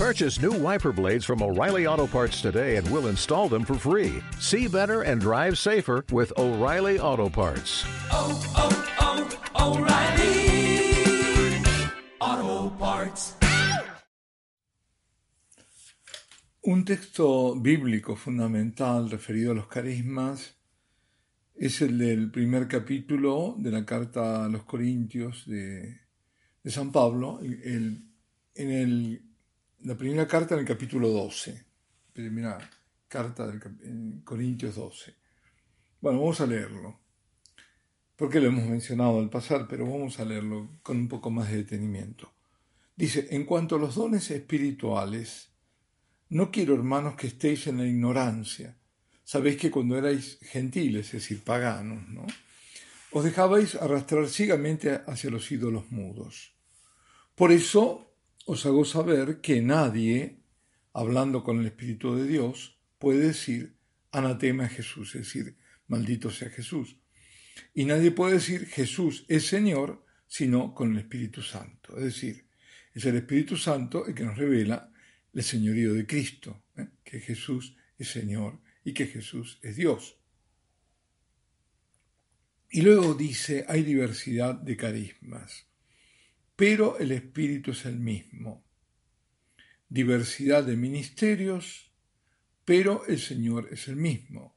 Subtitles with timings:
[0.00, 4.22] Purchase new wiper blades from O'Reilly Auto Parts today and we'll install them for free.
[4.38, 7.84] See better and drive safer with O'Reilly Auto Parts.
[8.10, 8.72] Oh, oh,
[9.58, 11.62] oh, O'Reilly
[12.18, 13.34] Auto Parts.
[16.64, 20.54] Un texto bíblico fundamental referido a los carismas
[21.54, 26.00] es el del primer capítulo de la carta a los Corintios de,
[26.62, 28.06] de San Pablo, el-
[28.54, 29.29] en el,
[29.82, 31.64] la primera carta en el capítulo 12,
[32.12, 32.58] primera
[33.08, 33.50] carta
[33.82, 35.14] en Corintios 12.
[36.00, 37.00] Bueno, vamos a leerlo,
[38.16, 41.58] porque lo hemos mencionado al pasar, pero vamos a leerlo con un poco más de
[41.58, 42.32] detenimiento.
[42.94, 45.48] Dice, en cuanto a los dones espirituales,
[46.28, 48.76] no quiero, hermanos, que estéis en la ignorancia.
[49.24, 52.26] Sabéis que cuando erais gentiles, es decir, paganos, ¿no?
[53.12, 56.52] Os dejabais arrastrar ciegamente hacia los ídolos mudos.
[57.34, 58.09] Por eso
[58.46, 60.38] os hago saber que nadie,
[60.92, 63.76] hablando con el Espíritu de Dios, puede decir
[64.12, 65.56] anatema a Jesús, es decir,
[65.86, 66.96] maldito sea Jesús.
[67.74, 71.96] Y nadie puede decir Jesús es Señor, sino con el Espíritu Santo.
[71.98, 72.46] Es decir,
[72.94, 74.92] es el Espíritu Santo el que nos revela
[75.32, 76.88] el señorío de Cristo, ¿eh?
[77.04, 80.16] que Jesús es Señor y que Jesús es Dios.
[82.70, 85.66] Y luego dice, hay diversidad de carismas,
[86.60, 88.62] pero el Espíritu es el mismo.
[89.88, 91.90] Diversidad de ministerios,
[92.66, 94.54] pero el Señor es el mismo.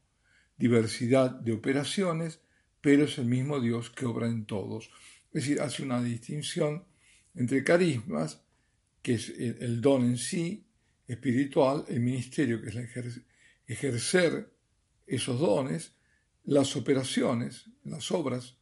[0.57, 2.41] Diversidad de operaciones,
[2.81, 4.91] pero es el mismo Dios que obra en todos.
[5.31, 6.83] Es decir, hace una distinción
[7.35, 8.41] entre carismas
[9.01, 10.67] que es el, don en sí
[11.07, 13.21] espiritual, el ministerio, que es
[13.65, 14.53] ejercer
[15.07, 15.95] esos dones,
[16.43, 18.57] las operaciones, las obras.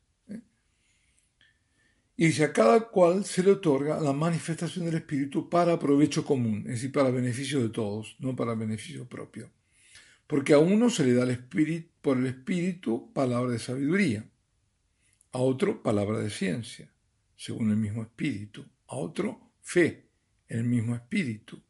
[2.17, 6.64] Y dice, a cada cual se le otorga la manifestación del Espíritu para provecho común,
[6.67, 9.50] es decir, para beneficio de todos, no para beneficio propio.
[10.28, 14.26] Porque a uno se le da el espíritu, por el Espíritu palabra de sabiduría,
[15.32, 16.92] a otro palabra de ciencia,
[17.36, 20.10] según el mismo Espíritu, a otro fe,
[20.48, 21.61] el mismo Espíritu,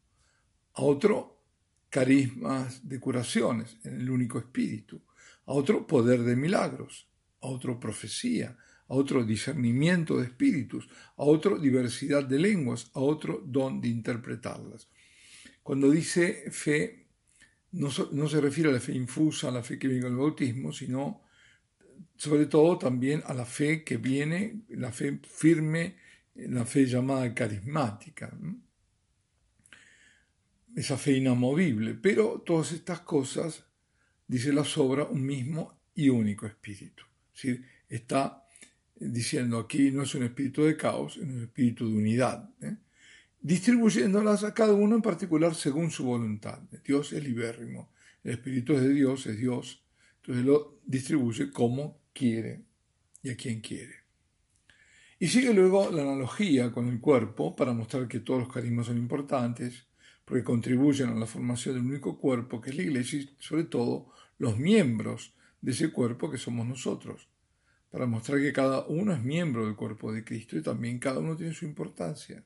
[0.74, 1.40] a otro
[1.88, 5.02] carismas de curaciones, en el único Espíritu,
[5.46, 7.08] a otro poder de milagros,
[7.40, 8.56] a otro profecía,
[8.92, 10.86] a otro discernimiento de espíritus,
[11.16, 14.86] a otro diversidad de lenguas, a otro don de interpretarlas.
[15.62, 17.06] Cuando dice fe,
[17.70, 20.18] no, no se refiere a la fe infusa, a la fe que viene con el
[20.18, 21.22] bautismo, sino
[22.18, 25.96] sobre todo también a la fe que viene, la fe firme,
[26.34, 28.30] la fe llamada carismática,
[30.76, 31.94] esa fe inamovible.
[31.94, 33.64] Pero todas estas cosas,
[34.26, 37.04] dice la sobra, un mismo y único espíritu.
[37.32, 38.41] Es decir, está
[39.10, 42.76] diciendo aquí no es un espíritu de caos, es un espíritu de unidad, ¿eh?
[43.40, 46.60] distribuyéndolas a cada uno en particular según su voluntad.
[46.84, 47.90] Dios es libérrimo,
[48.22, 49.82] el espíritu es de Dios, es Dios,
[50.16, 52.62] entonces lo distribuye como quiere
[53.22, 54.02] y a quien quiere.
[55.18, 58.98] Y sigue luego la analogía con el cuerpo para mostrar que todos los carismas son
[58.98, 59.86] importantes,
[60.24, 64.12] porque contribuyen a la formación del único cuerpo que es la iglesia y sobre todo
[64.38, 67.28] los miembros de ese cuerpo que somos nosotros,
[67.92, 71.36] para mostrar que cada uno es miembro del cuerpo de Cristo y también cada uno
[71.36, 72.42] tiene su importancia.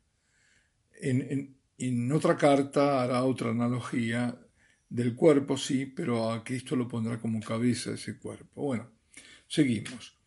[1.01, 1.55] En,
[2.11, 4.37] otra carta hará otra analogía
[4.89, 8.63] del cuerpo, sí, pero a Cristo lo pondrá como cabeza ese cuerpo.
[8.63, 8.91] Bueno,
[9.47, 10.19] seguimos.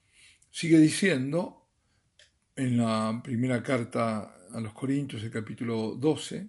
[0.49, 1.67] Sigue diciendo
[2.55, 6.47] en la primera carta a los Corintios, el capítulo 12,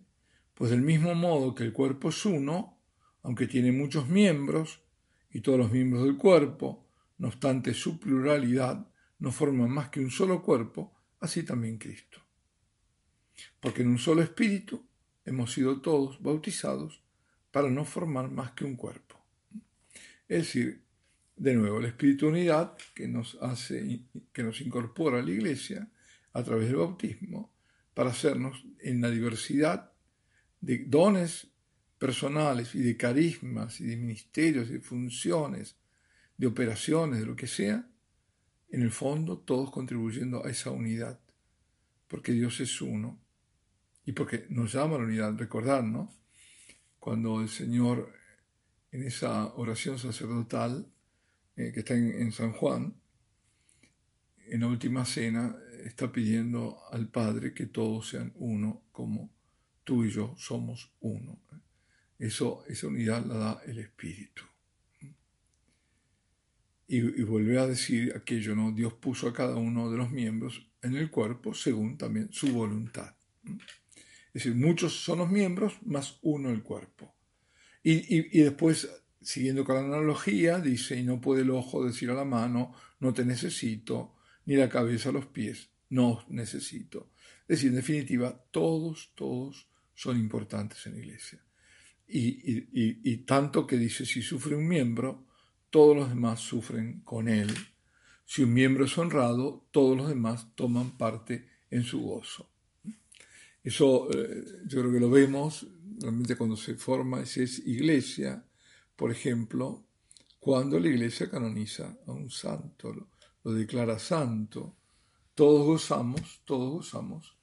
[0.55, 2.81] pues del mismo modo que el cuerpo es uno,
[3.23, 4.81] aunque tiene muchos miembros,
[5.33, 6.90] y todos los miembros del cuerpo,
[7.21, 8.87] no obstante su pluralidad,
[9.19, 12.19] no forman más que un solo cuerpo, así también Cristo.
[13.61, 14.87] Porque en un solo espíritu
[15.27, 17.03] hemos sido todos bautizados
[17.51, 19.23] para no formar más que un cuerpo.
[20.29, 20.83] Es decir,
[21.37, 24.01] de nuevo, el espíritu unidad que nos hace,
[24.33, 25.91] que nos incorpora a la iglesia
[26.33, 27.53] a través del bautismo,
[27.93, 29.93] para hacernos en la diversidad
[30.63, 31.49] de dones
[31.99, 35.77] personales y de carismas y de ministerios y de funciones,
[36.41, 37.87] de operaciones, de lo que sea,
[38.71, 41.21] en el fondo todos contribuyendo a esa unidad,
[42.09, 43.21] porque Dios es uno
[44.07, 45.37] y porque nos llama a la unidad.
[45.37, 46.11] Recordad, ¿no?
[46.99, 48.15] Cuando el Señor
[48.91, 50.91] en esa oración sacerdotal
[51.57, 52.95] eh, que está en, en San Juan,
[54.47, 55.55] en la última cena,
[55.85, 59.31] está pidiendo al Padre que todos sean uno como
[59.85, 61.39] tú y yo somos uno.
[62.19, 64.45] Eso, esa unidad la da el Espíritu.
[66.93, 68.73] Y, y a decir aquello, ¿no?
[68.73, 73.15] Dios puso a cada uno de los miembros en el cuerpo según también su voluntad.
[73.45, 77.15] Es decir, muchos son los miembros más uno el cuerpo.
[77.85, 78.91] Y, y, después,
[79.23, 83.15] siguiendo con la analogía, dice, y no puede el ojo decir a la mano, no
[83.15, 84.17] te necesito,
[84.47, 87.13] ni la cabeza a los pies, no os necesito.
[87.43, 91.41] Es decir, en definitiva, todos, todos son importantes en la iglesia.
[92.13, 95.27] Y, tanto que dice, si sufre un miembro,
[95.71, 97.55] todos los demás sufren con él.
[98.27, 102.51] Si un miembro es honrado, todos los demás toman parte en su gozo.
[103.63, 105.67] Eso eh, yo creo que lo vemos
[105.99, 108.45] realmente cuando se forma, si es iglesia,
[108.97, 109.85] por ejemplo,
[110.39, 113.09] cuando la iglesia canoniza a un santo,
[113.43, 114.77] lo, declara santo,
[115.35, 117.37] todos gozamos, todos gozamos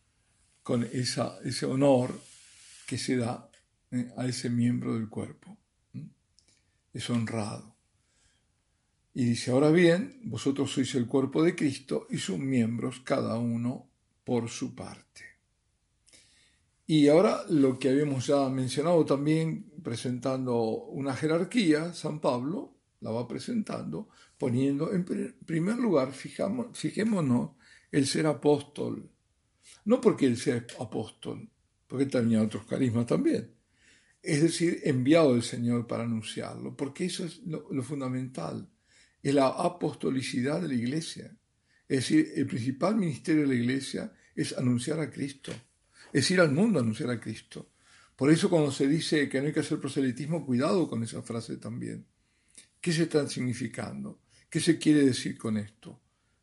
[0.63, 2.19] con ese honor
[2.87, 3.49] que se da
[3.91, 5.57] eh, a ese miembro del cuerpo.
[6.93, 7.76] Es honrado.
[9.19, 13.89] Y dice, ahora bien, vosotros sois el cuerpo de Cristo y sus miembros, cada uno
[14.23, 15.23] por su parte.
[16.85, 23.27] Y ahora lo que habíamos ya mencionado también, presentando una jerarquía, San Pablo la va
[23.27, 27.53] presentando, poniendo en primer lugar, fijamos, fijémonos,
[27.91, 29.09] el ser apóstol.
[29.85, 31.49] No porque él sea apóstol,
[31.87, 33.51] porque tenía otros carismas también.
[34.21, 38.69] Es decir, enviado del Señor para anunciarlo, porque eso es lo, lo fundamental,
[39.29, 41.35] es la apostolicidad de la iglesia.
[41.87, 45.51] Es decir, el principal ministerio de la iglesia es anunciar a Cristo,
[46.13, 47.71] es ir al mundo a anunciar a Cristo.
[48.15, 51.57] Por eso cuando se dice que no hay que hacer proselitismo, cuidado con esa frase
[51.57, 52.05] también.
[52.79, 54.21] ¿Qué se está significando?
[54.49, 55.99] ¿Qué se quiere decir con esto?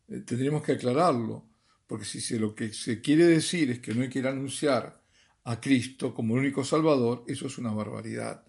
[0.09, 1.49] Eh, tendríamos que aclararlo,
[1.87, 5.03] porque si lo que se quiere decir es que no hay que anunciar
[5.45, 8.45] a Cristo como el único Salvador, eso es una barbaridad.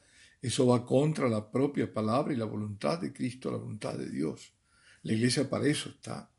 [0.45, 4.53] Eso va contra la propia palabra y la voluntad de Cristo, la voluntad de Dios.
[5.01, 6.29] La iglesia para eso está.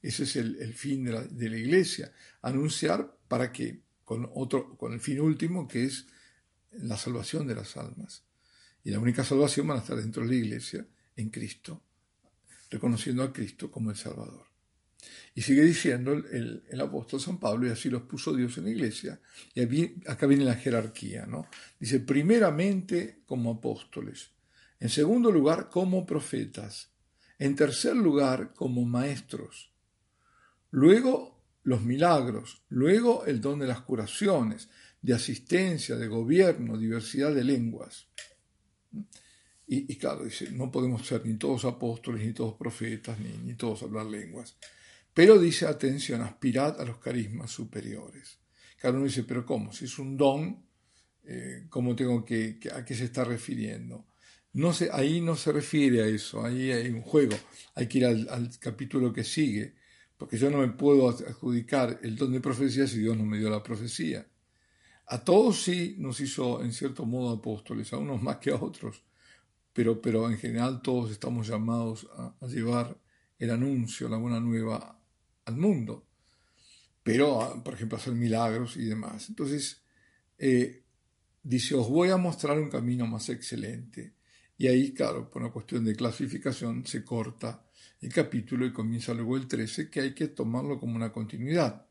[0.00, 2.12] Ese es el, fin de la, de la, iglesia.
[2.42, 3.82] Anunciar para qué?
[4.04, 6.06] Con, otro, con el fin último que es
[6.70, 8.22] la salvación de las almas.
[8.84, 10.86] Y la única salvación va a estar dentro de la iglesia,
[11.16, 11.82] en Cristo,
[12.70, 14.46] reconociendo a Cristo como el Salvador.
[15.34, 19.20] Y sigue diciendo el, apóstol San Pablo, y así los puso Dios en la iglesia,
[19.54, 19.62] y
[20.06, 21.46] acá viene la jerarquía, ¿no?
[21.78, 24.30] Dice, primeramente como apóstoles,
[24.80, 26.90] en segundo lugar como profetas,
[27.38, 29.72] en tercer lugar como maestros,
[30.70, 34.70] luego los milagros, luego el don de las curaciones,
[35.02, 38.08] de asistencia, de gobierno, diversidad de lenguas.
[39.68, 43.82] Y, claro, dice, no podemos ser ni todos apóstoles, ni todos profetas, ni, ni todos
[43.82, 44.56] hablar lenguas.
[45.16, 48.38] Pero dice, atención, aspirad a los carismas superiores.
[48.78, 49.72] Claro, uno dice, pero ¿cómo?
[49.72, 50.62] Si es un don,
[51.24, 54.08] eh, ¿cómo tengo que, a qué se está refiriendo?
[54.52, 57.34] No sé, ahí no se refiere a eso, ahí hay un juego.
[57.76, 59.76] Hay que ir al, capítulo que sigue,
[60.18, 63.48] porque yo no me puedo adjudicar el don de profecía si Dios no me dio
[63.48, 64.28] la profecía.
[65.06, 69.02] A todos sí nos hizo en cierto modo apóstoles, a unos más que a otros
[69.76, 72.98] pero, pero en general todos estamos llamados a, llevar
[73.38, 74.95] el anuncio, la buena nueva
[75.46, 76.06] al mundo,
[77.02, 79.28] pero, por ejemplo, hacer milagros y demás.
[79.28, 79.82] Entonces,
[80.38, 80.82] eh,
[81.42, 84.14] dice, os voy a mostrar un camino más excelente.
[84.58, 87.64] Y ahí, claro, por una cuestión de clasificación, se corta
[88.00, 91.86] el capítulo y comienza luego el 13, que hay que tomarlo como una continuidad.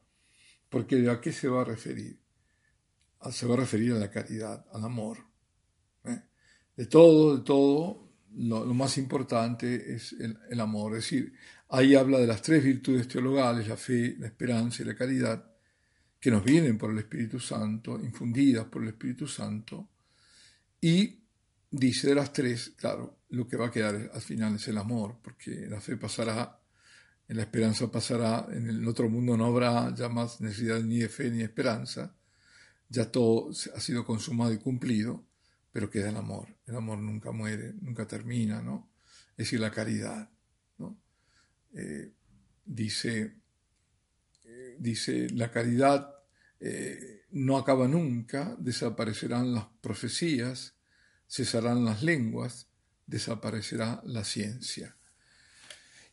[0.70, 2.20] Porque ¿a qué se va a referir?
[3.32, 5.20] Se va a referir a la caridad, al amor.
[6.04, 6.22] ¿eh?
[6.76, 10.96] de todo, de todo, lo, más importante es el, amor.
[10.98, 11.34] Es decir,
[11.70, 15.52] ahí habla de las tres virtudes teologales, la fe, la esperanza y la caridad,
[16.20, 19.90] que nos vienen por el Espíritu Santo, infundidas por el Espíritu Santo,
[20.82, 21.20] y
[21.70, 25.18] dice de las tres, claro, lo que va a quedar al final es el amor,
[25.22, 26.60] porque la fe pasará,
[27.28, 31.32] la esperanza pasará, en el otro mundo no habrá ya más necesidad ni de fe
[31.32, 32.16] ni de esperanza,
[32.90, 35.26] ya todo ha sido consumado y cumplido,
[35.72, 36.48] pero queda el amor.
[36.66, 38.90] El amor nunca muere, nunca termina, ¿no?
[39.32, 40.30] Es decir, la caridad.
[41.76, 42.14] Eh,
[42.66, 43.36] dice,
[44.46, 46.10] eh, dice, la caridad
[46.60, 50.76] eh, no acaba nunca, desaparecerán las profecías,
[51.28, 52.70] cesarán las lenguas,
[53.06, 54.96] desaparecerá la ciencia.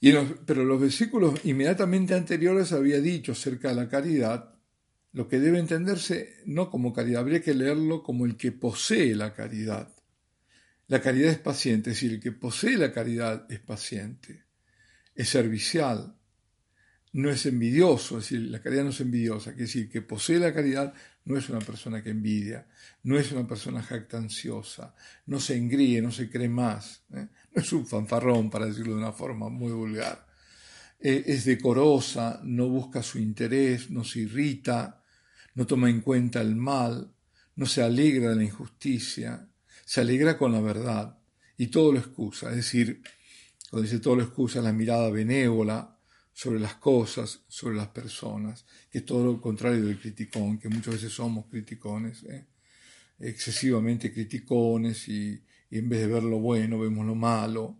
[0.01, 0.13] Y
[0.45, 4.53] pero los versículos inmediatamente anteriores había dicho acerca de la caridad
[5.13, 9.33] lo que debe entenderse no como caridad, habría que leerlo como el que posee la
[9.33, 9.95] caridad.
[10.89, 14.45] La caridad es paciente, es decir, el que posee la caridad es paciente,
[15.15, 16.17] es servicial,
[17.13, 20.55] no es envidioso, es decir, la caridad no es envidiosa, quiere decir, que posee la
[20.55, 22.67] caridad no es una persona que envidia,
[23.03, 24.95] no es una persona jactanciosa,
[25.27, 27.29] no se engríe, no se cree más, ¿eh?
[27.55, 30.27] no es un fanfarrón, para decirlo de una forma muy vulgar.
[30.99, 35.03] Eh, es decorosa, no busca su interés, no se irrita,
[35.55, 37.13] no toma en cuenta el mal,
[37.57, 39.49] no se alegra de la injusticia,
[39.85, 41.19] se alegra con la verdad
[41.57, 42.51] y todo lo excusa.
[42.51, 43.03] Es decir,
[43.73, 45.99] cuando dice todo lo excusa, la mirada benévola
[46.31, 50.97] sobre las cosas, sobre las personas, que es todo lo contrario del criticón, que muchas
[50.97, 52.49] veces somos criticones, ¿eh?
[53.19, 57.79] excesivamente criticones y, en vez de ver lo bueno vemos lo malo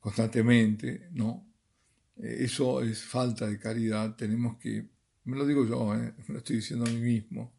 [0.00, 1.46] constantemente, ¿no?
[2.16, 4.88] Eh, eso es falta de caridad, tenemos que,
[5.24, 6.14] me lo digo yo, ¿eh?
[6.26, 7.52] me lo estoy diciendo a mí mismo,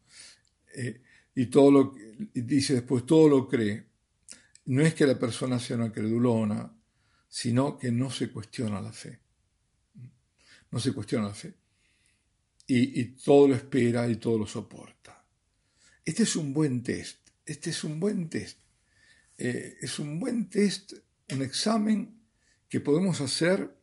[0.74, 1.00] eh,
[1.36, 1.94] y todo lo
[2.34, 3.86] dice después, todo lo cree.
[4.64, 6.81] No es que la persona sea una credulona,
[7.32, 9.18] sino que no se cuestiona la fe.
[10.70, 11.54] No se cuestiona la fe.
[12.66, 15.24] Y, todo lo espera y todo lo soporta.
[16.04, 17.30] Este es un buen test.
[17.46, 18.58] Este es un buen test.
[19.38, 20.92] es un buen test,
[21.30, 22.20] un examen
[22.68, 23.78] que podemos hacer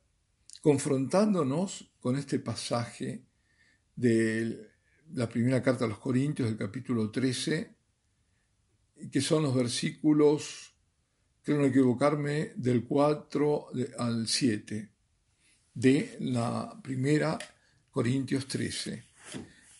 [0.62, 3.24] confrontándonos con este pasaje
[3.96, 4.70] de
[5.14, 7.76] la primera carta a los Corintios del capítulo 13,
[9.12, 10.69] que son los versículos,
[11.50, 14.90] creo no equivocarme, del 4 al 7
[15.74, 17.40] de la primera
[17.90, 19.04] Corintios 13.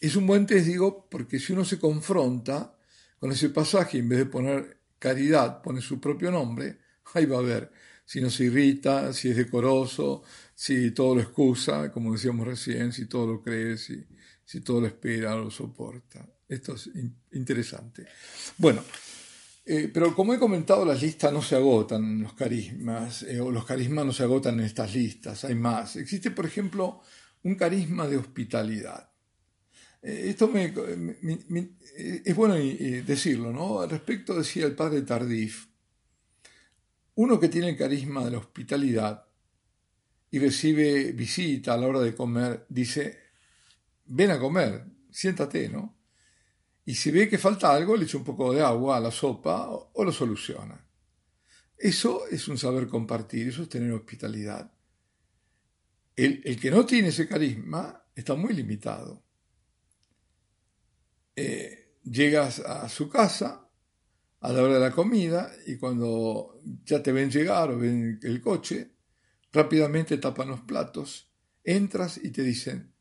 [0.02, 2.76] Es un buen test, digo, porque si uno se confronta
[3.20, 6.80] con ese pasaje, en vez de poner caridad, pone su propio nombre,
[7.14, 7.72] ahí va a ver
[8.04, 10.24] si no se irrita, si es decoroso,
[10.56, 14.04] si todo lo excusa, como decíamos recién, si todo lo cree, si,
[14.44, 16.28] si todo lo espera, lo soporta.
[16.48, 16.90] Esto es
[17.34, 18.08] interesante.
[18.58, 18.84] Bueno,
[19.72, 23.66] eh, pero como he comentado, las listas no se agotan, los carismas, eh, o los
[23.66, 25.96] carismas no se agotan en estas listas, hay más.
[25.96, 27.02] Existe, por ejemplo,
[27.44, 29.12] un carisma de hospitalidad.
[30.02, 30.74] Eh, esto me,
[32.26, 33.82] es bueno decirlo, ¿no?
[33.82, 35.68] Al respecto decía el padre Tardif,
[37.14, 39.24] uno que tiene el carisma de la hospitalidad
[40.32, 43.20] y recibe visita a la hora de comer, dice,
[44.08, 45.99] ven a comer, siéntate, ¿no?
[46.90, 49.70] Y si ve que falta algo, le echa un poco de agua a la sopa
[49.70, 50.84] o, lo soluciona.
[51.78, 54.74] Eso es un saber compartir, eso es tener hospitalidad.
[56.16, 59.24] El, que no tiene ese carisma está muy limitado.
[61.36, 63.70] Eh, llegas a su casa
[64.40, 68.42] a la hora de la comida y cuando ya te ven llegar o ven el
[68.42, 68.96] coche,
[69.52, 71.32] rápidamente tapan los platos,
[71.64, 72.96] entras y te dicen,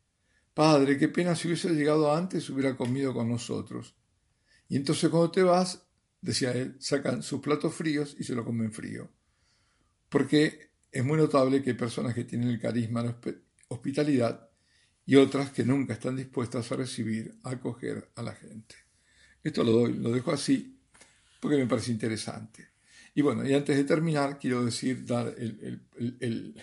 [0.53, 3.95] Padre, qué pena si hubiese llegado antes, hubiera comido con nosotros.
[4.67, 5.87] Y entonces cuando te vas,
[6.21, 9.09] decía él, sacan sus platos fríos y se lo comen frío.
[10.09, 13.17] Porque es muy notable que hay personas que tienen el carisma de la
[13.69, 14.49] hospitalidad
[15.05, 18.75] y otras que nunca están dispuestas a recibir, a acoger a la gente.
[19.43, 20.79] Esto lo doy, lo dejo así
[21.39, 22.69] porque me parece interesante.
[23.15, 26.55] Y bueno, y antes de terminar, quiero decir, dar el,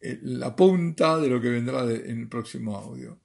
[0.00, 3.18] la punta de lo que vendrá en el próximo audio.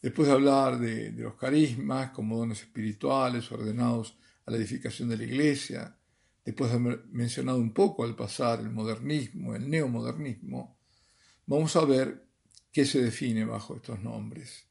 [0.00, 5.24] Después de hablar de, los carismas como dones espirituales ordenados a la edificación de la
[5.24, 5.96] iglesia,
[6.44, 10.78] después de haber mencionado un poco al pasar el modernismo, el neomodernismo,
[11.46, 12.26] vamos a ver
[12.70, 14.66] qué se define bajo estos nombres,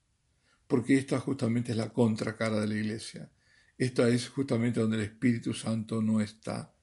[0.67, 3.31] porque esta justamente es la contracara de la iglesia.
[3.77, 6.73] Esta es justamente donde el Espíritu Santo no está,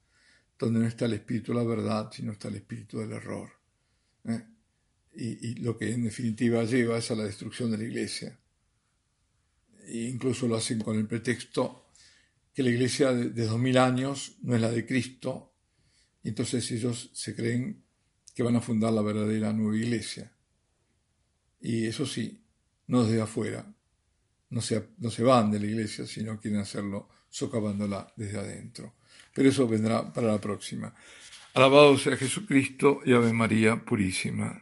[0.59, 3.49] donde no está el Espíritu de la verdad, sino está el Espíritu del error.
[4.25, 4.45] ¿eh?
[5.13, 8.39] Y, lo que en definitiva lleva es a la destrucción de la iglesia.
[9.85, 11.89] E incluso lo hacen con el pretexto
[12.53, 15.53] que la iglesia de, dos mil años no es la de Cristo,
[16.23, 17.83] y entonces ellos se creen
[18.35, 20.31] que van a fundar la verdadera nueva iglesia.
[21.59, 22.43] Y eso sí,
[22.87, 23.73] no desde afuera,
[24.49, 28.95] no se, no se van de la iglesia, sino quieren hacerlo socavándola desde adentro.
[29.33, 30.93] Pero eso vendrá para la próxima.
[31.53, 34.49] Alabado sea Jesucristo y Ave María Purísima.